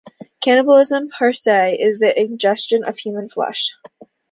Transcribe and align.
Cannibalism 0.41 1.09
per 1.09 1.31
se 1.31 1.77
is 1.79 1.99
the 1.99 2.19
ingestion 2.19 2.83
of 2.83 2.97
human 2.97 3.29
flesh. 3.29 3.65